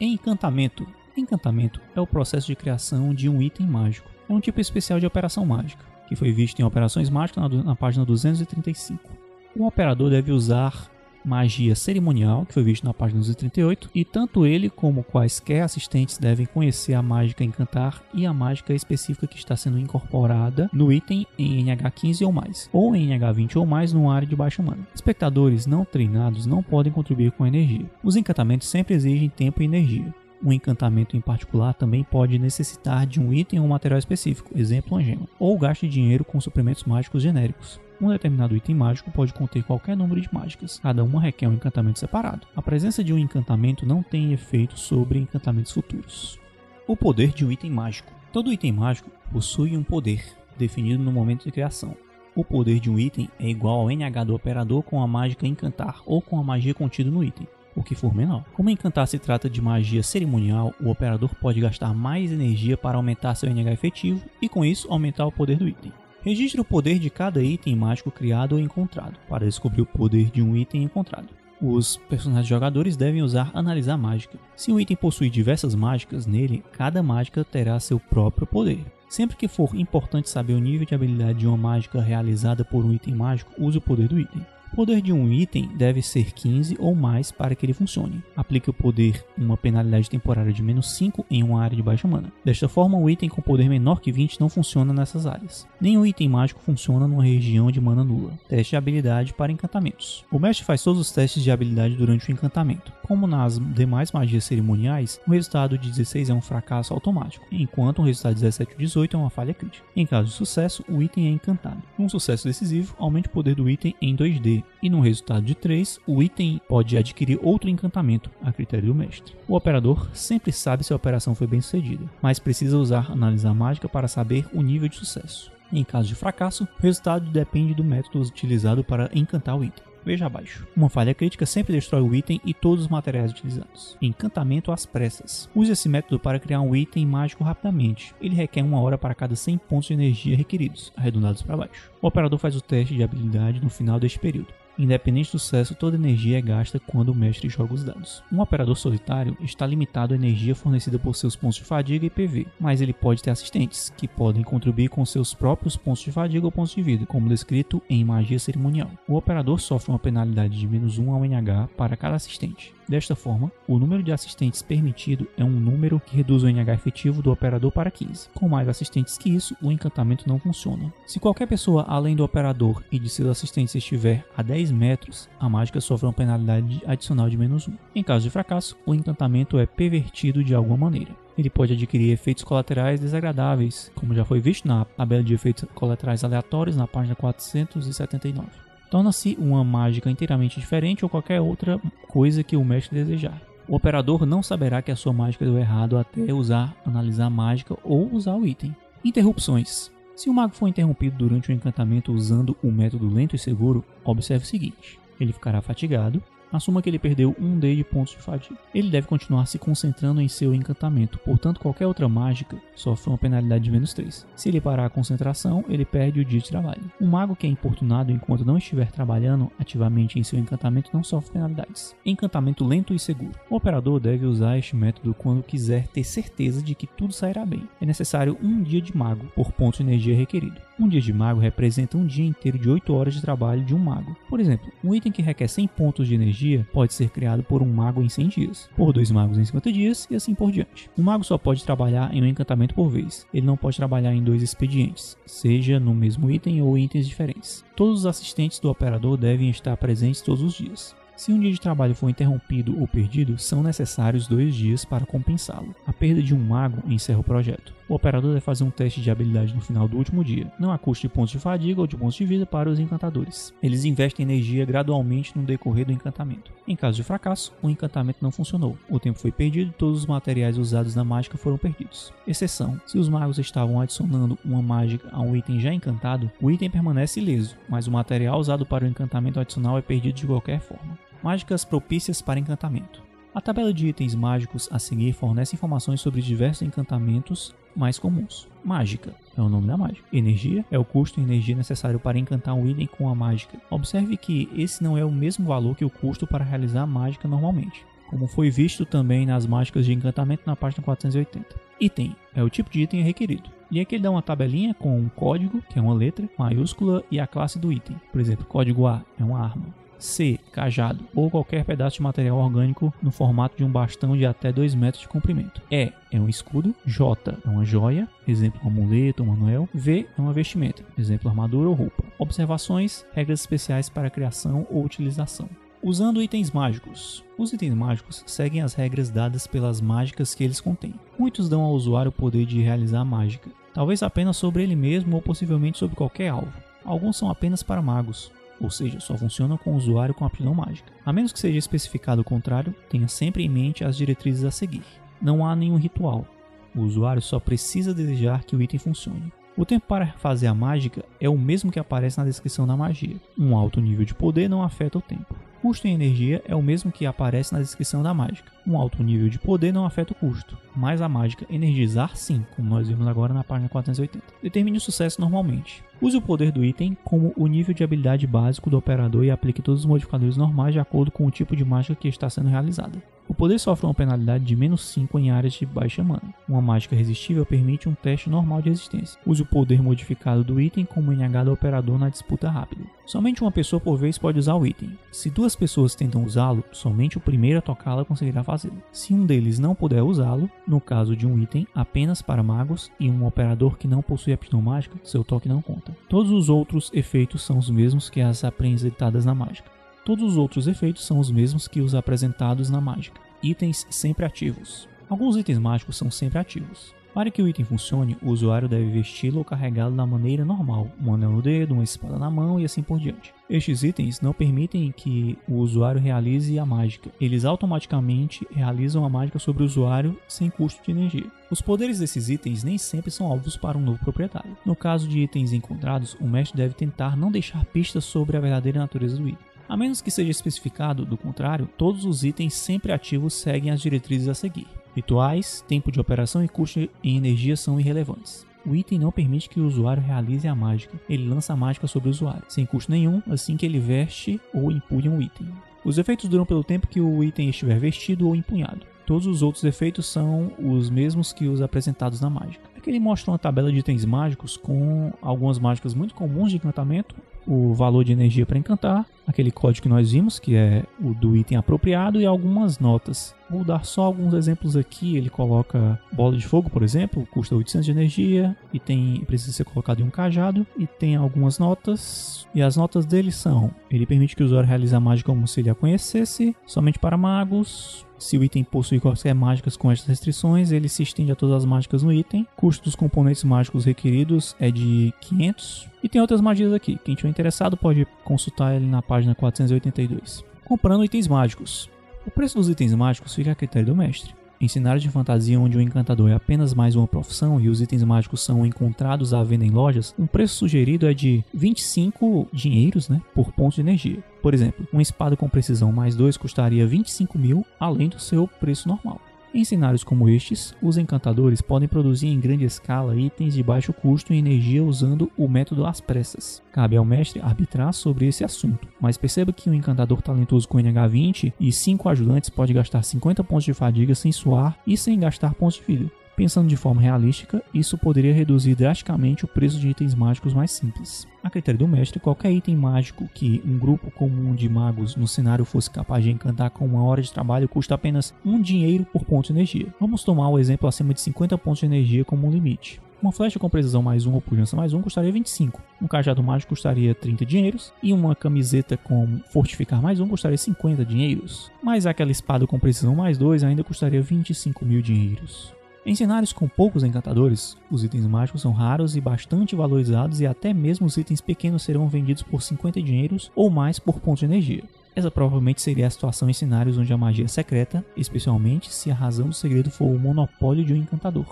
Encantamento. 0.00 0.86
Encantamento 1.16 1.80
é 1.94 2.00
o 2.00 2.06
processo 2.06 2.46
de 2.46 2.56
criação 2.56 3.12
de 3.12 3.28
um 3.28 3.42
item 3.42 3.66
mágico. 3.66 4.08
É 4.28 4.32
um 4.32 4.40
tipo 4.40 4.60
especial 4.60 5.00
de 5.00 5.06
operação 5.06 5.44
mágica, 5.44 5.84
que 6.06 6.14
foi 6.14 6.30
visto 6.32 6.60
em 6.60 6.64
Operações 6.64 7.10
Mágicas 7.10 7.42
na, 7.42 7.62
na 7.64 7.76
página 7.76 8.04
235. 8.04 9.10
O 9.56 9.66
operador 9.66 10.10
deve 10.10 10.30
usar 10.30 10.88
magia 11.28 11.74
cerimonial, 11.74 12.46
que 12.46 12.54
foi 12.54 12.62
visto 12.62 12.84
na 12.84 12.94
página 12.94 13.20
238, 13.20 13.90
e 13.94 14.04
tanto 14.04 14.46
ele 14.46 14.70
como 14.70 15.04
quaisquer 15.04 15.62
assistentes 15.62 16.16
devem 16.16 16.46
conhecer 16.46 16.94
a 16.94 17.02
mágica 17.02 17.44
encantar 17.44 18.02
e 18.14 18.24
a 18.24 18.32
mágica 18.32 18.72
específica 18.72 19.26
que 19.26 19.36
está 19.36 19.54
sendo 19.54 19.78
incorporada 19.78 20.70
no 20.72 20.90
item 20.90 21.26
em 21.38 21.64
NH15 21.64 22.24
ou 22.24 22.32
mais, 22.32 22.70
ou 22.72 22.96
em 22.96 23.10
NH20 23.10 23.56
ou 23.56 23.66
mais 23.66 23.92
no 23.92 24.10
área 24.10 24.26
de 24.26 24.34
baixa 24.34 24.62
mana. 24.62 24.88
Espectadores 24.94 25.66
não 25.66 25.84
treinados 25.84 26.46
não 26.46 26.62
podem 26.62 26.92
contribuir 26.92 27.32
com 27.32 27.46
energia. 27.46 27.84
Os 28.02 28.16
encantamentos 28.16 28.68
sempre 28.68 28.94
exigem 28.94 29.28
tempo 29.28 29.60
e 29.62 29.66
energia. 29.66 30.14
Um 30.42 30.52
encantamento 30.52 31.16
em 31.16 31.20
particular 31.20 31.74
também 31.74 32.04
pode 32.04 32.38
necessitar 32.38 33.06
de 33.06 33.20
um 33.20 33.32
item 33.32 33.60
ou 33.60 33.66
material 33.66 33.98
específico, 33.98 34.50
exemplo 34.56 34.96
uma 34.96 35.02
gema, 35.02 35.26
ou 35.38 35.58
gaste 35.58 35.88
dinheiro 35.88 36.24
com 36.24 36.40
suprimentos 36.40 36.84
mágicos 36.84 37.22
genéricos. 37.22 37.80
Um 38.00 38.10
determinado 38.10 38.56
item 38.56 38.76
mágico 38.76 39.10
pode 39.10 39.34
conter 39.34 39.64
qualquer 39.64 39.96
número 39.96 40.20
de 40.20 40.32
mágicas, 40.32 40.78
cada 40.78 41.02
uma 41.02 41.20
requer 41.20 41.48
um 41.48 41.54
encantamento 41.54 41.98
separado. 41.98 42.46
A 42.54 42.62
presença 42.62 43.02
de 43.02 43.12
um 43.12 43.18
encantamento 43.18 43.84
não 43.84 44.04
tem 44.04 44.32
efeito 44.32 44.78
sobre 44.78 45.18
encantamentos 45.18 45.72
futuros. 45.72 46.38
O 46.86 46.96
poder 46.96 47.32
de 47.32 47.44
um 47.44 47.50
item 47.50 47.70
mágico. 47.70 48.12
Todo 48.32 48.52
item 48.52 48.72
mágico 48.72 49.10
possui 49.32 49.76
um 49.76 49.82
poder, 49.82 50.24
definido 50.56 51.02
no 51.02 51.10
momento 51.10 51.44
de 51.44 51.50
criação. 51.50 51.96
O 52.36 52.44
poder 52.44 52.78
de 52.78 52.88
um 52.88 52.98
item 52.98 53.28
é 53.40 53.48
igual 53.48 53.80
ao 53.80 53.90
NH 53.90 54.24
do 54.24 54.34
operador 54.34 54.82
com 54.84 55.02
a 55.02 55.06
mágica 55.06 55.46
encantar 55.46 56.00
ou 56.06 56.22
com 56.22 56.38
a 56.38 56.44
magia 56.44 56.74
contida 56.74 57.10
no 57.10 57.24
item 57.24 57.48
o 57.78 57.82
que 57.82 57.94
for 57.94 58.14
menor. 58.14 58.44
Como 58.54 58.70
encantar 58.70 59.06
se 59.06 59.18
trata 59.18 59.48
de 59.48 59.62
magia 59.62 60.02
cerimonial, 60.02 60.74
o 60.80 60.90
operador 60.90 61.30
pode 61.36 61.60
gastar 61.60 61.94
mais 61.94 62.32
energia 62.32 62.76
para 62.76 62.96
aumentar 62.96 63.34
seu 63.36 63.48
NH 63.48 63.72
efetivo 63.72 64.20
e 64.42 64.48
com 64.48 64.64
isso 64.64 64.90
aumentar 64.90 65.26
o 65.26 65.32
poder 65.32 65.58
do 65.58 65.68
item. 65.68 65.92
Registre 66.22 66.60
o 66.60 66.64
poder 66.64 66.98
de 66.98 67.08
cada 67.10 67.42
item 67.42 67.76
mágico 67.76 68.10
criado 68.10 68.54
ou 68.54 68.58
encontrado, 68.60 69.16
para 69.28 69.46
descobrir 69.46 69.82
o 69.82 69.86
poder 69.86 70.30
de 70.30 70.42
um 70.42 70.56
item 70.56 70.82
encontrado. 70.82 71.28
Os 71.60 71.96
personagens 71.96 72.46
jogadores 72.46 72.96
devem 72.96 73.22
usar 73.22 73.50
Analisar 73.54 73.96
Mágica. 73.96 74.38
Se 74.54 74.72
um 74.72 74.78
item 74.78 74.96
possui 74.96 75.28
diversas 75.30 75.74
mágicas 75.74 76.26
nele, 76.26 76.62
cada 76.72 77.02
mágica 77.02 77.44
terá 77.44 77.78
seu 77.80 77.98
próprio 77.98 78.46
poder. 78.46 78.84
Sempre 79.08 79.36
que 79.36 79.48
for 79.48 79.74
importante 79.74 80.28
saber 80.28 80.54
o 80.54 80.60
nível 80.60 80.86
de 80.86 80.94
habilidade 80.94 81.38
de 81.38 81.46
uma 81.46 81.56
mágica 81.56 82.00
realizada 82.00 82.64
por 82.64 82.84
um 82.84 82.92
item 82.92 83.14
mágico, 83.14 83.52
use 83.58 83.78
o 83.78 83.80
poder 83.80 84.08
do 84.08 84.20
item. 84.20 84.44
O 84.72 84.76
poder 84.76 85.00
de 85.00 85.12
um 85.12 85.32
item 85.32 85.68
deve 85.74 86.02
ser 86.02 86.32
15 86.32 86.76
ou 86.78 86.94
mais 86.94 87.32
para 87.32 87.54
que 87.54 87.64
ele 87.66 87.72
funcione. 87.72 88.22
Aplique 88.36 88.70
o 88.70 88.72
poder 88.72 89.24
uma 89.36 89.56
penalidade 89.56 90.10
temporária 90.10 90.52
de 90.52 90.62
menos 90.62 90.92
5 90.92 91.26
em 91.30 91.42
uma 91.42 91.62
área 91.62 91.76
de 91.76 91.82
baixa 91.82 92.06
mana. 92.06 92.32
Desta 92.44 92.68
forma, 92.68 92.98
o 92.98 93.10
item 93.10 93.28
com 93.28 93.42
poder 93.42 93.68
menor 93.68 94.00
que 94.00 94.12
20 94.12 94.40
não 94.40 94.48
funciona 94.48 94.92
nessas 94.92 95.26
áreas. 95.26 95.66
Nenhum 95.80 96.06
item 96.06 96.28
mágico 96.28 96.60
funciona 96.60 97.08
numa 97.08 97.24
região 97.24 97.70
de 97.70 97.80
mana 97.80 98.04
nula. 98.04 98.38
Teste 98.48 98.70
de 98.70 98.76
habilidade 98.76 99.34
para 99.34 99.50
encantamentos. 99.50 100.24
O 100.30 100.38
mestre 100.38 100.64
faz 100.64 100.82
todos 100.82 101.00
os 101.00 101.10
testes 101.10 101.42
de 101.42 101.50
habilidade 101.50 101.96
durante 101.96 102.28
o 102.28 102.32
encantamento. 102.32 102.92
Como 103.08 103.26
nas 103.26 103.58
demais 103.58 104.12
magias 104.12 104.44
cerimoniais, 104.44 105.18
o 105.26 105.30
resultado 105.30 105.78
de 105.78 105.88
16 105.88 106.28
é 106.28 106.34
um 106.34 106.42
fracasso 106.42 106.92
automático, 106.92 107.46
enquanto 107.50 108.00
o 108.00 108.04
resultado 108.04 108.34
de 108.34 108.42
17 108.42 108.72
ou 108.72 108.78
18 108.78 109.16
é 109.16 109.20
uma 109.20 109.30
falha 109.30 109.54
crítica. 109.54 109.86
Em 109.96 110.04
caso 110.04 110.28
de 110.28 110.34
sucesso, 110.34 110.84
o 110.86 111.02
item 111.02 111.26
é 111.26 111.30
encantado. 111.30 111.82
Um 111.98 112.06
sucesso 112.06 112.46
decisivo 112.46 112.94
aumente 112.98 113.28
o 113.28 113.30
poder 113.30 113.54
do 113.54 113.70
item 113.70 113.94
em 114.02 114.14
2D 114.14 114.62
e 114.82 114.90
no 114.90 115.00
resultado 115.00 115.42
de 115.42 115.54
3, 115.54 115.98
o 116.06 116.22
item 116.22 116.60
pode 116.68 116.98
adquirir 116.98 117.40
outro 117.42 117.70
encantamento 117.70 118.30
a 118.42 118.52
critério 118.52 118.88
do 118.88 118.94
mestre. 118.94 119.34
O 119.48 119.56
operador 119.56 120.10
sempre 120.12 120.52
sabe 120.52 120.84
se 120.84 120.92
a 120.92 120.96
operação 120.96 121.34
foi 121.34 121.46
bem 121.46 121.62
sucedida, 121.62 122.04
mas 122.20 122.38
precisa 122.38 122.76
usar 122.76 123.10
analisar 123.10 123.54
mágica 123.54 123.88
para 123.88 124.06
saber 124.06 124.46
o 124.52 124.60
nível 124.60 124.86
de 124.86 124.96
sucesso. 124.96 125.50
Em 125.72 125.82
caso 125.82 126.08
de 126.08 126.14
fracasso, 126.14 126.64
o 126.64 126.82
resultado 126.82 127.30
depende 127.30 127.72
do 127.72 127.84
método 127.84 128.20
utilizado 128.20 128.84
para 128.84 129.10
encantar 129.14 129.56
o 129.56 129.64
item. 129.64 129.87
Veja 130.04 130.26
abaixo. 130.26 130.66
Uma 130.76 130.88
falha 130.88 131.14
crítica 131.14 131.46
sempre 131.46 131.72
destrói 131.72 132.02
o 132.02 132.14
item 132.14 132.40
e 132.44 132.54
todos 132.54 132.84
os 132.84 132.90
materiais 132.90 133.30
utilizados. 133.30 133.96
Encantamento 134.00 134.72
às 134.72 134.86
pressas. 134.86 135.48
Use 135.54 135.72
esse 135.72 135.88
método 135.88 136.18
para 136.18 136.38
criar 136.38 136.60
um 136.60 136.74
item 136.74 137.06
mágico 137.06 137.44
rapidamente. 137.44 138.14
Ele 138.20 138.34
requer 138.34 138.62
uma 138.62 138.80
hora 138.80 138.98
para 138.98 139.14
cada 139.14 139.36
100 139.36 139.58
pontos 139.58 139.88
de 139.88 139.94
energia 139.94 140.36
requeridos, 140.36 140.92
arredondados 140.96 141.42
para 141.42 141.56
baixo. 141.56 141.90
O 142.00 142.06
operador 142.06 142.38
faz 142.38 142.56
o 142.56 142.60
teste 142.60 142.94
de 142.94 143.02
habilidade 143.02 143.62
no 143.62 143.70
final 143.70 143.98
deste 143.98 144.18
período. 144.18 144.48
Independente 144.78 145.32
do 145.32 145.38
sucesso, 145.38 145.74
toda 145.74 145.96
energia 145.96 146.38
é 146.38 146.40
gasta 146.40 146.78
quando 146.78 147.08
o 147.08 147.14
mestre 147.14 147.48
joga 147.48 147.74
os 147.74 147.82
dados. 147.82 148.22
Um 148.32 148.40
operador 148.40 148.76
solitário 148.76 149.36
está 149.40 149.66
limitado 149.66 150.14
à 150.14 150.16
energia 150.16 150.54
fornecida 150.54 150.98
por 150.98 151.16
seus 151.16 151.34
pontos 151.34 151.56
de 151.56 151.64
fadiga 151.64 152.06
e 152.06 152.10
PV, 152.10 152.46
mas 152.60 152.80
ele 152.80 152.92
pode 152.92 153.22
ter 153.22 153.30
assistentes, 153.30 153.92
que 153.96 154.06
podem 154.06 154.44
contribuir 154.44 154.88
com 154.88 155.04
seus 155.04 155.34
próprios 155.34 155.76
pontos 155.76 156.02
de 156.02 156.12
fadiga 156.12 156.46
ou 156.46 156.52
pontos 156.52 156.74
de 156.74 156.82
vida, 156.82 157.04
como 157.06 157.28
descrito 157.28 157.82
em 157.90 158.04
magia 158.04 158.38
cerimonial. 158.38 158.90
O 159.08 159.16
operador 159.16 159.60
sofre 159.60 159.90
uma 159.90 159.98
penalidade 159.98 160.56
de 160.56 160.68
menos 160.68 160.96
1 160.96 161.12
ao 161.12 161.24
NH 161.24 161.68
para 161.76 161.96
cada 161.96 162.14
assistente. 162.14 162.77
Desta 162.88 163.14
forma, 163.14 163.52
o 163.66 163.78
número 163.78 164.02
de 164.02 164.10
assistentes 164.10 164.62
permitido 164.62 165.28
é 165.36 165.44
um 165.44 165.50
número 165.50 166.00
que 166.00 166.16
reduz 166.16 166.42
o 166.42 166.48
NH 166.48 166.72
efetivo 166.72 167.20
do 167.20 167.30
operador 167.30 167.70
para 167.70 167.90
15. 167.90 168.30
Com 168.34 168.48
mais 168.48 168.66
assistentes 168.66 169.18
que 169.18 169.28
isso, 169.28 169.54
o 169.62 169.70
encantamento 169.70 170.26
não 170.26 170.38
funciona. 170.38 170.90
Se 171.06 171.20
qualquer 171.20 171.46
pessoa 171.46 171.84
além 171.86 172.16
do 172.16 172.24
operador 172.24 172.82
e 172.90 172.98
de 172.98 173.10
seus 173.10 173.28
assistentes 173.28 173.74
estiver 173.74 174.24
a 174.34 174.42
10 174.42 174.70
metros, 174.70 175.28
a 175.38 175.50
mágica 175.50 175.82
sofre 175.82 176.06
uma 176.06 176.14
penalidade 176.14 176.80
adicional 176.86 177.28
de 177.28 177.36
menos 177.36 177.68
1. 177.68 177.76
Em 177.94 178.02
caso 178.02 178.24
de 178.24 178.30
fracasso, 178.30 178.74
o 178.86 178.94
encantamento 178.94 179.58
é 179.58 179.66
pervertido 179.66 180.42
de 180.42 180.54
alguma 180.54 180.76
maneira 180.76 181.14
ele 181.36 181.48
pode 181.48 181.72
adquirir 181.72 182.10
efeitos 182.10 182.42
colaterais 182.42 182.98
desagradáveis, 182.98 183.92
como 183.94 184.12
já 184.12 184.24
foi 184.24 184.40
visto 184.40 184.66
na 184.66 184.84
tabela 184.84 185.22
de 185.22 185.34
efeitos 185.34 185.64
colaterais 185.72 186.24
aleatórios 186.24 186.76
na 186.76 186.88
página 186.88 187.14
479 187.14 188.67
torna-se 188.90 189.36
uma 189.38 189.62
mágica 189.62 190.10
inteiramente 190.10 190.58
diferente 190.58 191.04
ou 191.04 191.08
qualquer 191.08 191.40
outra 191.40 191.80
coisa 192.08 192.42
que 192.42 192.56
o 192.56 192.64
mestre 192.64 193.04
desejar. 193.04 193.40
O 193.68 193.76
operador 193.76 194.24
não 194.24 194.42
saberá 194.42 194.80
que 194.80 194.90
a 194.90 194.96
sua 194.96 195.12
mágica 195.12 195.44
deu 195.44 195.58
errado 195.58 195.98
até 195.98 196.32
usar 196.32 196.74
analisar 196.86 197.26
a 197.26 197.30
mágica 197.30 197.76
ou 197.84 198.10
usar 198.12 198.34
o 198.34 198.46
item. 198.46 198.74
Interrupções. 199.04 199.90
Se 200.16 200.28
o 200.28 200.34
mago 200.34 200.54
for 200.54 200.68
interrompido 200.68 201.16
durante 201.16 201.50
o 201.50 201.52
encantamento 201.52 202.12
usando 202.12 202.56
o 202.62 202.72
método 202.72 203.08
lento 203.08 203.36
e 203.36 203.38
seguro, 203.38 203.84
observe 204.02 204.44
o 204.44 204.48
seguinte: 204.48 204.98
ele 205.20 205.32
ficará 205.32 205.60
fatigado, 205.60 206.22
assuma 206.52 206.82
que 206.82 206.88
ele 206.88 206.98
perdeu 206.98 207.34
um 207.38 207.58
D 207.58 207.76
de 207.76 207.84
pontos 207.84 208.14
de 208.14 208.18
fadiga. 208.20 208.56
Ele 208.74 208.90
deve 208.90 209.06
continuar 209.06 209.46
se 209.46 209.58
concentrando 209.58 210.20
em 210.20 210.28
seu 210.28 210.54
encantamento, 210.54 211.18
portanto, 211.18 211.60
qualquer 211.60 211.86
outra 211.86 212.08
mágica 212.08 212.56
sofre 212.74 213.10
uma 213.10 213.18
penalidade 213.18 213.64
de 213.64 213.70
menos 213.70 213.92
3. 213.92 214.26
Se 214.36 214.48
ele 214.48 214.60
parar 214.60 214.86
a 214.86 214.90
concentração, 214.90 215.64
ele 215.68 215.84
perde 215.84 216.20
o 216.20 216.24
dia 216.24 216.40
de 216.40 216.48
trabalho. 216.48 216.90
Um 217.00 217.06
mago 217.06 217.36
que 217.36 217.46
é 217.46 217.50
importunado 217.50 218.12
enquanto 218.12 218.44
não 218.44 218.58
estiver 218.58 218.90
trabalhando 218.90 219.50
ativamente 219.58 220.18
em 220.18 220.22
seu 220.22 220.38
encantamento 220.38 220.90
não 220.92 221.02
sofre 221.02 221.32
penalidades. 221.32 221.94
Encantamento 222.04 222.64
lento 222.64 222.94
e 222.94 222.98
seguro. 222.98 223.32
O 223.50 223.56
operador 223.56 224.00
deve 224.00 224.26
usar 224.26 224.58
este 224.58 224.76
método 224.76 225.14
quando 225.14 225.42
quiser 225.42 225.88
ter 225.88 226.04
certeza 226.04 226.62
de 226.62 226.74
que 226.74 226.86
tudo 226.86 227.12
sairá 227.12 227.44
bem. 227.44 227.68
É 227.80 227.86
necessário 227.86 228.38
um 228.42 228.62
dia 228.62 228.80
de 228.80 228.96
mago 228.96 229.26
por 229.34 229.52
ponto 229.52 229.78
de 229.78 229.82
energia 229.82 230.16
requerido. 230.16 230.60
Um 230.78 230.88
dia 230.88 231.00
de 231.00 231.12
mago 231.12 231.40
representa 231.40 231.98
um 231.98 232.06
dia 232.06 232.24
inteiro 232.24 232.56
de 232.56 232.70
8 232.70 232.94
horas 232.94 233.14
de 233.14 233.20
trabalho 233.20 233.64
de 233.64 233.74
um 233.74 233.78
mago. 233.78 234.16
Por 234.28 234.38
exemplo, 234.38 234.70
um 234.84 234.94
item 234.94 235.10
que 235.10 235.20
requer 235.20 235.48
100 235.48 235.66
pontos 235.68 236.06
de 236.06 236.14
energia 236.14 236.37
energia 236.38 236.66
pode 236.72 236.94
ser 236.94 237.10
criado 237.10 237.42
por 237.42 237.62
um 237.62 237.72
mago 237.72 238.02
em 238.02 238.08
100 238.08 238.28
dias, 238.28 238.70
por 238.76 238.92
dois 238.92 239.10
magos 239.10 239.38
em 239.38 239.44
50 239.44 239.72
dias 239.72 240.06
e 240.10 240.14
assim 240.14 240.34
por 240.34 240.52
diante. 240.52 240.88
Um 240.96 241.02
mago 241.02 241.24
só 241.24 241.36
pode 241.36 241.64
trabalhar 241.64 242.14
em 242.14 242.22
um 242.22 242.26
encantamento 242.26 242.74
por 242.74 242.88
vez. 242.88 243.26
Ele 243.34 243.46
não 243.46 243.56
pode 243.56 243.76
trabalhar 243.76 244.14
em 244.14 244.22
dois 244.22 244.42
expedientes, 244.42 245.16
seja 245.26 245.80
no 245.80 245.94
mesmo 245.94 246.30
item 246.30 246.62
ou 246.62 246.78
itens 246.78 247.06
diferentes. 247.06 247.64
Todos 247.74 248.00
os 248.00 248.06
assistentes 248.06 248.60
do 248.60 248.70
operador 248.70 249.16
devem 249.16 249.50
estar 249.50 249.76
presentes 249.76 250.20
todos 250.20 250.42
os 250.42 250.54
dias. 250.54 250.94
Se 251.16 251.32
um 251.32 251.40
dia 251.40 251.50
de 251.50 251.60
trabalho 251.60 251.96
for 251.96 252.08
interrompido 252.08 252.78
ou 252.80 252.86
perdido, 252.86 253.36
são 253.38 253.60
necessários 253.60 254.28
dois 254.28 254.54
dias 254.54 254.84
para 254.84 255.04
compensá-lo. 255.04 255.74
A 255.84 255.92
perda 255.92 256.22
de 256.22 256.32
um 256.32 256.38
mago 256.38 256.80
encerra 256.88 257.18
o 257.18 257.24
projeto. 257.24 257.77
O 257.88 257.94
operador 257.94 258.34
deve 258.34 258.44
fazer 258.44 258.64
um 258.64 258.70
teste 258.70 259.00
de 259.00 259.10
habilidade 259.10 259.54
no 259.54 259.62
final 259.62 259.88
do 259.88 259.96
último 259.96 260.22
dia, 260.22 260.52
não 260.58 260.70
há 260.70 260.76
custo 260.76 261.08
de 261.08 261.14
pontos 261.14 261.30
de 261.30 261.38
fadiga 261.38 261.80
ou 261.80 261.86
de 261.86 261.96
pontos 261.96 262.16
de 262.16 262.24
vida 262.26 262.44
para 262.44 262.68
os 262.68 262.78
encantadores. 262.78 263.54
Eles 263.62 263.86
investem 263.86 264.24
energia 264.24 264.66
gradualmente 264.66 265.32
no 265.34 265.44
decorrer 265.44 265.86
do 265.86 265.92
encantamento. 265.92 266.52
Em 266.66 266.76
caso 266.76 266.96
de 266.96 267.02
fracasso, 267.02 267.54
o 267.62 267.70
encantamento 267.70 268.18
não 268.20 268.30
funcionou, 268.30 268.76
o 268.90 269.00
tempo 269.00 269.18
foi 269.18 269.32
perdido 269.32 269.70
e 269.70 269.74
todos 269.74 270.00
os 270.00 270.06
materiais 270.06 270.58
usados 270.58 270.94
na 270.94 271.02
mágica 271.02 271.38
foram 271.38 271.56
perdidos. 271.56 272.12
Exceção: 272.26 272.78
se 272.86 272.98
os 272.98 273.08
magos 273.08 273.38
estavam 273.38 273.80
adicionando 273.80 274.38
uma 274.44 274.60
mágica 274.60 275.08
a 275.10 275.20
um 275.20 275.34
item 275.34 275.58
já 275.58 275.72
encantado, 275.72 276.30
o 276.42 276.50
item 276.50 276.68
permanece 276.68 277.20
ileso, 277.20 277.56
mas 277.68 277.86
o 277.86 277.90
material 277.90 278.38
usado 278.38 278.66
para 278.66 278.84
o 278.84 278.88
encantamento 278.88 279.40
adicional 279.40 279.78
é 279.78 279.82
perdido 279.82 280.16
de 280.16 280.26
qualquer 280.26 280.60
forma. 280.60 280.98
Mágicas 281.22 281.64
propícias 281.64 282.20
para 282.20 282.38
encantamento. 282.38 283.07
A 283.38 283.40
tabela 283.40 283.72
de 283.72 283.86
itens 283.86 284.16
mágicos 284.16 284.68
a 284.72 284.80
seguir 284.80 285.12
fornece 285.12 285.54
informações 285.54 286.00
sobre 286.00 286.20
diversos 286.20 286.62
encantamentos 286.62 287.54
mais 287.76 287.96
comuns. 287.96 288.48
Mágica 288.64 289.14
é 289.36 289.40
o 289.40 289.48
nome 289.48 289.68
da 289.68 289.76
mágica. 289.76 290.04
Energia 290.12 290.64
é 290.72 290.76
o 290.76 290.84
custo 290.84 291.20
de 291.20 291.24
energia 291.24 291.54
necessário 291.54 292.00
para 292.00 292.18
encantar 292.18 292.52
um 292.56 292.66
item 292.66 292.88
com 292.88 293.08
a 293.08 293.14
mágica. 293.14 293.56
Observe 293.70 294.16
que 294.16 294.48
esse 294.56 294.82
não 294.82 294.98
é 294.98 295.04
o 295.04 295.12
mesmo 295.12 295.46
valor 295.46 295.76
que 295.76 295.84
o 295.84 295.90
custo 295.90 296.26
para 296.26 296.44
realizar 296.44 296.82
a 296.82 296.86
mágica 296.86 297.28
normalmente, 297.28 297.86
como 298.10 298.26
foi 298.26 298.50
visto 298.50 298.84
também 298.84 299.24
nas 299.24 299.46
mágicas 299.46 299.86
de 299.86 299.92
encantamento 299.92 300.42
na 300.44 300.56
página 300.56 300.82
480. 300.82 301.46
Item 301.80 302.16
é 302.34 302.42
o 302.42 302.50
tipo 302.50 302.68
de 302.70 302.82
item 302.82 303.02
requerido. 303.02 303.48
E 303.70 303.78
aqui 303.78 303.94
ele 303.94 304.02
dá 304.02 304.10
uma 304.10 304.20
tabelinha 304.20 304.74
com 304.74 304.98
um 304.98 305.08
código, 305.08 305.62
que 305.70 305.78
é 305.78 305.82
uma 305.82 305.94
letra 305.94 306.28
maiúscula, 306.36 307.04
e 307.08 307.20
a 307.20 307.26
classe 307.28 307.56
do 307.56 307.72
item. 307.72 308.00
Por 308.10 308.20
exemplo, 308.20 308.44
código 308.46 308.88
A 308.88 309.00
é 309.16 309.22
uma 309.22 309.38
arma. 309.38 309.87
C. 309.98 310.38
Cajado 310.52 311.04
ou 311.14 311.30
qualquer 311.30 311.64
pedaço 311.64 311.96
de 311.96 312.02
material 312.02 312.38
orgânico 312.38 312.92
no 313.02 313.10
formato 313.10 313.56
de 313.56 313.64
um 313.64 313.70
bastão 313.70 314.16
de 314.16 314.24
até 314.24 314.52
2 314.52 314.74
metros 314.74 315.02
de 315.02 315.08
comprimento. 315.08 315.60
E. 315.70 315.92
É 316.10 316.18
um 316.18 316.28
escudo. 316.28 316.74
J. 316.86 317.36
É 317.44 317.48
uma 317.48 317.64
joia, 317.64 318.08
exemplo 318.26 318.60
um 318.64 318.68
amuleto 318.68 319.22
ou 319.22 319.28
manuel. 319.28 319.68
V. 319.74 320.06
É 320.16 320.20
uma 320.20 320.32
vestimenta, 320.32 320.82
exemplo 320.98 321.28
armadura 321.28 321.68
ou 321.68 321.74
roupa. 321.74 322.04
Observações, 322.18 323.04
regras 323.12 323.40
especiais 323.40 323.88
para 323.88 324.10
criação 324.10 324.66
ou 324.70 324.84
utilização. 324.84 325.48
Usando 325.82 326.20
itens 326.20 326.50
mágicos. 326.50 327.24
Os 327.36 327.52
itens 327.52 327.72
mágicos 327.72 328.24
seguem 328.26 328.62
as 328.62 328.74
regras 328.74 329.10
dadas 329.10 329.46
pelas 329.46 329.80
mágicas 329.80 330.34
que 330.34 330.42
eles 330.42 330.60
contêm. 330.60 330.94
Muitos 331.16 331.48
dão 331.48 331.62
ao 331.62 331.72
usuário 331.72 332.08
o 332.08 332.12
poder 332.12 332.44
de 332.46 332.60
realizar 332.60 333.04
mágica, 333.04 333.48
talvez 333.72 334.02
apenas 334.02 334.36
sobre 334.36 334.64
ele 334.64 334.74
mesmo 334.74 335.14
ou 335.14 335.22
possivelmente 335.22 335.78
sobre 335.78 335.94
qualquer 335.94 336.30
alvo. 336.30 336.52
Alguns 336.84 337.16
são 337.16 337.30
apenas 337.30 337.62
para 337.62 337.80
magos, 337.80 338.32
ou 338.60 338.70
seja, 338.70 339.00
só 339.00 339.16
funciona 339.16 339.56
com 339.56 339.72
o 339.72 339.76
usuário 339.76 340.14
com 340.14 340.24
aptidão 340.24 340.54
mágica. 340.54 340.92
A 341.04 341.12
menos 341.12 341.32
que 341.32 341.38
seja 341.38 341.58
especificado 341.58 342.20
o 342.22 342.24
contrário, 342.24 342.74
tenha 342.88 343.08
sempre 343.08 343.44
em 343.44 343.48
mente 343.48 343.84
as 343.84 343.96
diretrizes 343.96 344.44
a 344.44 344.50
seguir. 344.50 344.84
Não 345.20 345.46
há 345.46 345.54
nenhum 345.54 345.76
ritual. 345.76 346.26
O 346.74 346.82
usuário 346.82 347.22
só 347.22 347.40
precisa 347.40 347.94
desejar 347.94 348.44
que 348.44 348.54
o 348.54 348.62
item 348.62 348.78
funcione. 348.78 349.32
O 349.56 349.66
tempo 349.66 349.86
para 349.88 350.12
fazer 350.18 350.46
a 350.46 350.54
mágica 350.54 351.04
é 351.20 351.28
o 351.28 351.36
mesmo 351.36 351.72
que 351.72 351.80
aparece 351.80 352.18
na 352.18 352.24
descrição 352.24 352.66
da 352.66 352.76
magia. 352.76 353.16
Um 353.36 353.56
alto 353.56 353.80
nível 353.80 354.04
de 354.04 354.14
poder 354.14 354.48
não 354.48 354.62
afeta 354.62 354.98
o 354.98 355.02
tempo. 355.02 355.34
Custo 355.60 355.88
em 355.88 355.94
energia 355.94 356.40
é 356.46 356.54
o 356.54 356.62
mesmo 356.62 356.92
que 356.92 357.04
aparece 357.04 357.52
na 357.52 357.58
descrição 357.58 358.00
da 358.00 358.14
mágica. 358.14 358.52
Um 358.64 358.76
alto 358.76 359.02
nível 359.02 359.28
de 359.28 359.40
poder 359.40 359.72
não 359.72 359.84
afeta 359.84 360.12
o 360.12 360.14
custo, 360.14 360.56
mas 360.78 361.02
a 361.02 361.08
mágica 361.08 361.44
energizar 361.50 362.16
sim, 362.16 362.46
como 362.54 362.70
nós 362.70 362.86
vimos 362.86 363.08
agora 363.08 363.34
na 363.34 363.42
página 363.42 363.68
480. 363.68 364.24
Determine 364.40 364.78
o 364.78 364.80
sucesso 364.80 365.20
normalmente. 365.20 365.82
Use 366.00 366.16
o 366.16 366.22
poder 366.22 366.52
do 366.52 366.64
item 366.64 366.96
como 367.02 367.32
o 367.36 367.48
nível 367.48 367.74
de 367.74 367.82
habilidade 367.82 368.28
básico 368.28 368.70
do 368.70 368.78
operador 368.78 369.24
e 369.24 369.30
aplique 369.32 369.60
todos 369.60 369.80
os 369.80 369.86
modificadores 369.86 370.36
normais 370.36 370.72
de 370.72 370.78
acordo 370.78 371.10
com 371.10 371.26
o 371.26 371.30
tipo 371.32 371.56
de 371.56 371.64
mágica 371.64 371.96
que 371.96 372.06
está 372.06 372.30
sendo 372.30 372.48
realizada. 372.48 373.02
O 373.28 373.34
poder 373.34 373.58
sofre 373.58 373.84
uma 373.84 373.92
penalidade 373.92 374.42
de 374.42 374.56
menos 374.56 374.80
5 374.86 375.18
em 375.18 375.30
áreas 375.30 375.52
de 375.52 375.66
baixa 375.66 376.02
mana. 376.02 376.32
Uma 376.48 376.62
mágica 376.62 376.96
resistível 376.96 377.44
permite 377.44 377.86
um 377.86 377.94
teste 377.94 378.30
normal 378.30 378.62
de 378.62 378.70
resistência. 378.70 379.20
Use 379.26 379.42
o 379.42 379.46
poder 379.46 379.82
modificado 379.82 380.42
do 380.42 380.58
item 380.58 380.86
como 380.86 381.12
NH 381.12 381.44
do 381.44 381.52
operador 381.52 381.98
na 381.98 382.08
disputa 382.08 382.48
rápida. 382.48 382.84
Somente 383.04 383.42
uma 383.42 383.52
pessoa 383.52 383.78
por 383.80 383.98
vez 383.98 384.16
pode 384.16 384.38
usar 384.38 384.54
o 384.54 384.66
item. 384.66 384.96
Se 385.12 385.28
duas 385.28 385.54
pessoas 385.54 385.94
tentam 385.94 386.24
usá-lo, 386.24 386.64
somente 386.72 387.18
o 387.18 387.20
primeiro 387.20 387.58
a 387.58 387.62
tocá-la 387.62 388.04
conseguirá 388.04 388.42
fazê-lo. 388.42 388.82
Se 388.90 389.12
um 389.12 389.26
deles 389.26 389.58
não 389.58 389.74
puder 389.74 390.02
usá-lo, 390.02 390.48
no 390.68 390.80
caso 390.80 391.16
de 391.16 391.26
um 391.26 391.38
item 391.38 391.66
apenas 391.74 392.20
para 392.20 392.42
magos 392.42 392.92
e 393.00 393.10
um 393.10 393.26
operador 393.26 393.78
que 393.78 393.88
não 393.88 394.02
possui 394.02 394.32
aptidão 394.34 394.60
mágica, 394.60 394.98
seu 395.02 395.24
toque 395.24 395.48
não 395.48 395.62
conta. 395.62 395.96
Todos 396.08 396.30
os 396.30 396.50
outros 396.50 396.90
efeitos 396.92 397.42
são 397.42 397.56
os 397.56 397.70
mesmos 397.70 398.10
que 398.10 398.20
as 398.20 398.44
apresentadas 398.44 399.24
na 399.24 399.34
mágica. 399.34 399.70
Todos 400.04 400.24
os 400.24 400.36
outros 400.36 400.68
efeitos 400.68 401.04
são 401.06 401.18
os 401.18 401.30
mesmos 401.30 401.66
que 401.66 401.80
os 401.80 401.94
apresentados 401.94 402.68
na 402.68 402.80
mágica. 402.80 403.20
Itens 403.42 403.86
sempre 403.88 404.26
ativos. 404.26 404.88
Alguns 405.08 405.36
itens 405.36 405.58
mágicos 405.58 405.96
são 405.96 406.10
sempre 406.10 406.38
ativos. 406.38 406.94
Para 407.18 407.32
que 407.32 407.42
o 407.42 407.48
item 407.48 407.64
funcione, 407.64 408.16
o 408.22 408.30
usuário 408.30 408.68
deve 408.68 408.92
vesti-lo 408.92 409.38
ou 409.38 409.44
carregá-lo 409.44 409.96
da 409.96 410.06
maneira 410.06 410.44
normal, 410.44 410.86
um 411.04 411.12
anel 411.12 411.32
no 411.32 411.42
dedo, 411.42 411.74
uma 411.74 411.82
espada 411.82 412.16
na 412.16 412.30
mão 412.30 412.60
e 412.60 412.64
assim 412.64 412.80
por 412.80 413.00
diante. 413.00 413.34
Estes 413.50 413.82
itens 413.82 414.20
não 414.20 414.32
permitem 414.32 414.94
que 414.96 415.36
o 415.48 415.54
usuário 415.54 416.00
realize 416.00 416.56
a 416.60 416.64
mágica, 416.64 417.10
eles 417.20 417.44
automaticamente 417.44 418.46
realizam 418.52 419.04
a 419.04 419.08
mágica 419.08 419.40
sobre 419.40 419.64
o 419.64 419.66
usuário 419.66 420.16
sem 420.28 420.48
custo 420.48 420.80
de 420.84 420.92
energia. 420.92 421.26
Os 421.50 421.60
poderes 421.60 421.98
desses 421.98 422.28
itens 422.28 422.62
nem 422.62 422.78
sempre 422.78 423.10
são 423.10 423.26
óbvios 423.26 423.56
para 423.56 423.76
um 423.76 423.82
novo 423.82 423.98
proprietário. 423.98 424.56
No 424.64 424.76
caso 424.76 425.08
de 425.08 425.18
itens 425.18 425.52
encontrados, 425.52 426.16
o 426.20 426.28
mestre 426.28 426.56
deve 426.56 426.74
tentar 426.74 427.16
não 427.16 427.32
deixar 427.32 427.64
pistas 427.64 428.04
sobre 428.04 428.36
a 428.36 428.40
verdadeira 428.40 428.78
natureza 428.78 429.16
do 429.16 429.28
item. 429.28 429.44
A 429.68 429.76
menos 429.76 430.00
que 430.00 430.10
seja 430.12 430.30
especificado 430.30 431.04
do 431.04 431.16
contrário, 431.16 431.68
todos 431.76 432.04
os 432.04 432.22
itens 432.22 432.54
sempre 432.54 432.92
ativos 432.92 433.34
seguem 433.34 433.72
as 433.72 433.80
diretrizes 433.80 434.28
a 434.28 434.34
seguir. 434.34 434.68
Rituais, 434.98 435.64
tempo 435.68 435.92
de 435.92 436.00
operação 436.00 436.44
e 436.44 436.48
custo 436.48 436.80
em 437.04 437.16
energia 437.16 437.56
são 437.56 437.78
irrelevantes. 437.78 438.44
O 438.66 438.74
item 438.74 438.98
não 438.98 439.12
permite 439.12 439.48
que 439.48 439.60
o 439.60 439.66
usuário 439.66 440.02
realize 440.02 440.48
a 440.48 440.56
mágica. 440.56 441.00
Ele 441.08 441.28
lança 441.28 441.52
a 441.52 441.56
mágica 441.56 441.86
sobre 441.86 442.08
o 442.08 442.10
usuário, 442.10 442.42
sem 442.48 442.66
custo 442.66 442.90
nenhum, 442.90 443.22
assim 443.30 443.56
que 443.56 443.64
ele 443.64 443.78
veste 443.78 444.40
ou 444.52 444.72
empunha 444.72 445.08
um 445.08 445.22
item. 445.22 445.46
Os 445.84 445.98
efeitos 445.98 446.28
duram 446.28 446.44
pelo 446.44 446.64
tempo 446.64 446.88
que 446.88 447.00
o 447.00 447.22
item 447.22 447.48
estiver 447.48 447.78
vestido 447.78 448.26
ou 448.26 448.34
empunhado. 448.34 448.84
Todos 449.06 449.24
os 449.28 449.40
outros 449.40 449.62
efeitos 449.62 450.06
são 450.06 450.50
os 450.58 450.90
mesmos 450.90 451.32
que 451.32 451.46
os 451.46 451.62
apresentados 451.62 452.20
na 452.20 452.28
mágica. 452.28 452.68
Aqui 452.76 452.90
ele 452.90 452.98
mostra 452.98 453.30
uma 453.30 453.38
tabela 453.38 453.70
de 453.70 453.78
itens 453.78 454.04
mágicos 454.04 454.56
com 454.56 455.12
algumas 455.22 455.60
mágicas 455.60 455.94
muito 455.94 456.12
comuns 456.12 456.50
de 456.50 456.56
encantamento 456.56 457.14
o 457.48 457.72
valor 457.72 458.04
de 458.04 458.12
energia 458.12 458.44
para 458.44 458.58
encantar, 458.58 459.06
aquele 459.28 459.50
código 459.50 459.82
que 459.82 459.88
nós 459.88 460.10
vimos, 460.10 460.38
que 460.38 460.56
é 460.56 460.84
o 460.98 461.12
do 461.12 461.36
item 461.36 461.58
apropriado, 461.58 462.18
e 462.18 462.24
algumas 462.24 462.78
notas. 462.78 463.34
Vou 463.50 463.62
dar 463.62 463.84
só 463.84 464.02
alguns 464.02 464.32
exemplos 464.32 464.76
aqui. 464.76 465.16
Ele 465.16 465.28
coloca 465.28 466.00
bola 466.10 466.36
de 466.36 466.46
fogo, 466.46 466.70
por 466.70 466.82
exemplo, 466.82 467.26
custa 467.30 467.54
800 467.54 467.84
de 467.84 467.92
energia 467.92 468.56
e 468.72 468.80
tem 468.80 469.22
precisa 469.26 469.52
ser 469.52 469.64
colocado 469.64 470.00
em 470.00 470.04
um 470.04 470.10
cajado 470.10 470.66
e 470.78 470.86
tem 470.86 471.14
algumas 471.14 471.58
notas. 471.58 472.46
E 472.54 472.62
as 472.62 472.76
notas 472.76 473.04
dele 473.04 473.30
são: 473.30 473.70
ele 473.90 474.06
permite 474.06 474.34
que 474.34 474.42
o 474.42 474.46
usuário 474.46 474.68
realize 474.68 474.94
a 474.94 475.00
mágica 475.00 475.30
como 475.30 475.46
se 475.46 475.60
ele 475.60 475.70
a 475.70 475.74
conhecesse, 475.74 476.56
somente 476.66 476.98
para 476.98 477.16
magos, 477.16 478.06
se 478.18 478.36
o 478.36 478.42
item 478.42 478.64
possui 478.64 478.98
quaisquer 478.98 479.34
mágicas 479.34 479.76
com 479.76 479.92
estas 479.92 480.08
restrições, 480.08 480.72
ele 480.72 480.88
se 480.88 481.02
estende 481.02 481.30
a 481.30 481.36
todas 481.36 481.58
as 481.58 481.64
mágicas 481.64 482.02
no 482.02 482.12
item. 482.12 482.46
Custo 482.56 482.84
dos 482.84 482.96
componentes 482.96 483.44
mágicos 483.44 483.84
requeridos 483.84 484.56
é 484.58 484.70
de 484.70 485.14
500. 485.20 485.88
E 486.02 486.08
tem 486.08 486.20
outras 486.20 486.40
magias 486.40 486.72
aqui. 486.72 486.98
Quem 487.04 487.14
tiver 487.14 487.28
interessado 487.28 487.76
pode 487.76 488.06
consultar 488.24 488.74
ele 488.74 488.86
na 488.86 489.00
página 489.02 489.17
482. 489.34 490.44
Comprando 490.64 491.04
itens 491.04 491.26
mágicos. 491.26 491.90
O 492.26 492.30
preço 492.30 492.56
dos 492.56 492.68
itens 492.68 492.94
mágicos 492.94 493.34
fica 493.34 493.52
a 493.52 493.54
critério 493.54 493.88
do 493.88 493.96
mestre. 493.96 494.34
Em 494.60 494.66
cenários 494.66 495.04
de 495.04 495.08
fantasia 495.08 495.58
onde 495.58 495.76
o 495.76 495.80
encantador 495.80 496.30
é 496.30 496.34
apenas 496.34 496.74
mais 496.74 496.96
uma 496.96 497.06
profissão 497.06 497.60
e 497.60 497.68
os 497.68 497.80
itens 497.80 498.02
mágicos 498.02 498.42
são 498.42 498.66
encontrados 498.66 499.32
à 499.32 499.42
venda 499.44 499.64
em 499.64 499.70
lojas, 499.70 500.12
um 500.18 500.26
preço 500.26 500.56
sugerido 500.56 501.06
é 501.06 501.14
de 501.14 501.44
25 501.54 502.48
dinheiros 502.52 503.08
né, 503.08 503.22
por 503.32 503.52
ponto 503.52 503.76
de 503.76 503.82
energia. 503.82 504.22
Por 504.42 504.52
exemplo, 504.54 504.86
uma 504.92 505.02
espada 505.02 505.36
com 505.36 505.48
precisão 505.48 505.92
mais 505.92 506.16
2 506.16 506.36
custaria 506.36 506.86
25 506.86 507.38
mil 507.38 507.64
além 507.78 508.08
do 508.08 508.18
seu 508.18 508.48
preço 508.48 508.88
normal. 508.88 509.20
Em 509.54 509.64
cenários 509.64 510.04
como 510.04 510.28
estes, 510.28 510.74
os 510.82 510.98
encantadores 510.98 511.62
podem 511.62 511.88
produzir 511.88 512.28
em 512.28 512.38
grande 512.38 512.66
escala 512.66 513.16
itens 513.16 513.54
de 513.54 513.62
baixo 513.62 513.94
custo 513.94 514.34
e 514.34 514.36
energia 514.36 514.84
usando 514.84 515.32
o 515.38 515.48
método 515.48 515.86
às 515.86 516.02
pressas. 516.02 516.62
Cabe 516.70 516.96
ao 516.96 517.04
mestre 517.04 517.40
arbitrar 517.40 517.92
sobre 517.94 518.26
esse 518.26 518.44
assunto, 518.44 518.86
mas 519.00 519.16
perceba 519.16 519.52
que 519.52 519.70
um 519.70 519.74
encantador 519.74 520.20
talentoso 520.20 520.68
com 520.68 520.76
NH20 520.76 521.54
e 521.58 521.72
5 521.72 522.08
ajudantes 522.10 522.50
pode 522.50 522.74
gastar 522.74 523.02
50 523.02 523.42
pontos 523.42 523.64
de 523.64 523.72
fadiga 523.72 524.14
sem 524.14 524.30
suar 524.30 524.78
e 524.86 524.98
sem 524.98 525.18
gastar 525.18 525.54
pontos 525.54 525.76
de 525.76 525.82
vida. 525.82 526.10
Pensando 526.38 526.68
de 526.68 526.76
forma 526.76 527.02
realística, 527.02 527.60
isso 527.74 527.98
poderia 527.98 528.32
reduzir 528.32 528.76
drasticamente 528.76 529.44
o 529.44 529.48
preço 529.48 529.76
de 529.76 529.88
itens 529.88 530.14
mágicos 530.14 530.54
mais 530.54 530.70
simples. 530.70 531.26
A 531.42 531.50
critério 531.50 531.80
do 531.80 531.88
mestre, 531.88 532.20
qualquer 532.20 532.52
item 532.52 532.76
mágico 532.76 533.28
que 533.34 533.60
um 533.66 533.76
grupo 533.76 534.08
comum 534.12 534.54
de 534.54 534.68
magos 534.68 535.16
no 535.16 535.26
cenário 535.26 535.64
fosse 535.64 535.90
capaz 535.90 536.22
de 536.22 536.30
encantar 536.30 536.70
com 536.70 536.86
uma 536.86 537.02
hora 537.02 537.20
de 537.20 537.32
trabalho 537.32 537.68
custa 537.68 537.96
apenas 537.96 538.32
um 538.46 538.62
dinheiro 538.62 539.04
por 539.12 539.24
ponto 539.24 539.46
de 539.46 539.52
energia. 539.52 539.92
Vamos 539.98 540.22
tomar 540.22 540.48
o 540.48 540.60
exemplo 540.60 540.88
acima 540.88 541.12
de 541.12 541.20
50 541.22 541.58
pontos 541.58 541.80
de 541.80 541.86
energia 541.86 542.24
como 542.24 542.46
um 542.46 542.52
limite. 542.52 543.00
Uma 543.20 543.32
flecha 543.32 543.58
com 543.58 543.68
precisão 543.68 544.00
mais 544.00 544.24
1 544.24 544.32
ou 544.32 544.40
pujança 544.40 544.76
mais 544.76 544.92
1 544.92 545.02
custaria 545.02 545.32
25. 545.32 545.82
Um 546.00 546.06
cajado 546.06 546.40
mágico 546.40 546.68
custaria 546.68 547.16
30 547.16 547.44
dinheiros. 547.44 547.92
E 548.00 548.12
uma 548.12 548.36
camiseta 548.36 548.96
com 548.96 549.40
fortificar 549.52 550.00
mais 550.00 550.20
1 550.20 550.28
custaria 550.28 550.56
50 550.56 551.04
dinheiros. 551.04 551.68
Mas 551.82 552.06
aquela 552.06 552.30
espada 552.30 552.64
com 552.64 552.78
precisão 552.78 553.16
mais 553.16 553.36
2 553.36 553.64
ainda 553.64 553.82
custaria 553.82 554.22
25 554.22 554.84
mil 554.84 555.02
dinheiros. 555.02 555.76
Em 556.08 556.14
cenários 556.14 556.54
com 556.54 556.66
poucos 556.66 557.04
encantadores, 557.04 557.76
os 557.90 558.02
itens 558.02 558.26
mágicos 558.26 558.62
são 558.62 558.72
raros 558.72 559.14
e 559.14 559.20
bastante 559.20 559.76
valorizados 559.76 560.40
e 560.40 560.46
até 560.46 560.72
mesmo 560.72 561.06
os 561.06 561.18
itens 561.18 561.42
pequenos 561.42 561.82
serão 561.82 562.08
vendidos 562.08 562.42
por 562.42 562.62
50 562.62 563.02
dinheiros 563.02 563.52
ou 563.54 563.68
mais 563.68 563.98
por 563.98 564.18
ponto 564.18 564.38
de 564.38 564.46
energia. 564.46 564.84
Essa 565.14 565.30
provavelmente 565.30 565.82
seria 565.82 566.06
a 566.06 566.10
situação 566.10 566.48
em 566.48 566.54
cenários 566.54 566.96
onde 566.96 567.12
a 567.12 567.18
magia 567.18 567.44
é 567.44 567.48
secreta, 567.48 568.02
especialmente 568.16 568.90
se 568.90 569.10
a 569.10 569.14
razão 569.14 569.48
do 569.48 569.54
segredo 569.54 569.90
for 569.90 570.06
o 570.06 570.18
monopólio 570.18 570.82
de 570.82 570.94
um 570.94 570.96
encantador. 570.96 571.44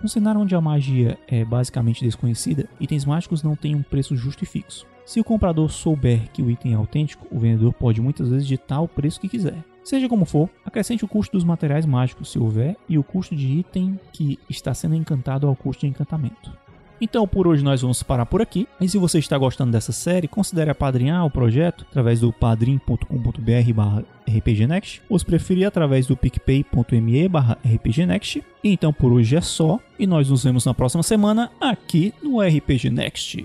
No 0.00 0.08
cenário 0.08 0.40
onde 0.40 0.54
a 0.54 0.60
magia 0.60 1.18
é 1.26 1.44
basicamente 1.44 2.04
desconhecida, 2.04 2.68
itens 2.78 3.04
mágicos 3.04 3.42
não 3.42 3.56
têm 3.56 3.74
um 3.74 3.82
preço 3.82 4.14
justo 4.14 4.44
e 4.44 4.46
fixo. 4.46 4.86
Se 5.04 5.20
o 5.20 5.24
comprador 5.24 5.70
souber 5.70 6.30
que 6.32 6.42
o 6.42 6.50
item 6.50 6.72
é 6.72 6.76
autêntico, 6.76 7.26
o 7.30 7.38
vendedor 7.38 7.72
pode 7.72 8.00
muitas 8.00 8.28
vezes 8.28 8.46
ditar 8.46 8.80
o 8.80 8.88
preço 8.88 9.20
que 9.20 9.28
quiser. 9.28 9.62
Seja 9.82 10.08
como 10.08 10.24
for, 10.24 10.48
acrescente 10.64 11.04
o 11.04 11.08
custo 11.08 11.36
dos 11.36 11.44
materiais 11.44 11.84
mágicos 11.84 12.32
se 12.32 12.38
houver 12.38 12.74
e 12.88 12.96
o 12.96 13.04
custo 13.04 13.36
de 13.36 13.46
item 13.46 14.00
que 14.12 14.38
está 14.48 14.72
sendo 14.72 14.94
encantado 14.94 15.46
ao 15.46 15.54
custo 15.54 15.80
de 15.80 15.88
encantamento. 15.88 16.64
Então 17.00 17.28
por 17.28 17.46
hoje 17.46 17.62
nós 17.62 17.82
vamos 17.82 18.02
parar 18.02 18.24
por 18.24 18.40
aqui. 18.40 18.66
E 18.80 18.88
se 18.88 18.96
você 18.96 19.18
está 19.18 19.36
gostando 19.36 19.72
dessa 19.72 19.92
série, 19.92 20.26
considere 20.26 20.70
apadrinhar 20.70 21.26
o 21.26 21.30
projeto 21.30 21.84
através 21.90 22.20
do 22.20 22.32
padrim.com.br 22.32 24.04
rpgnext 24.26 25.02
ou 25.08 25.18
se 25.18 25.24
preferir 25.26 25.66
através 25.66 26.06
do 26.06 26.16
picpay.me 26.16 27.26
rpgnext. 27.74 28.42
Então 28.62 28.90
por 28.90 29.12
hoje 29.12 29.36
é 29.36 29.42
só 29.42 29.78
e 29.98 30.06
nós 30.06 30.30
nos 30.30 30.44
vemos 30.44 30.64
na 30.64 30.72
próxima 30.72 31.02
semana 31.02 31.50
aqui 31.60 32.14
no 32.22 32.40
RPG 32.40 32.88
Next. 32.88 33.44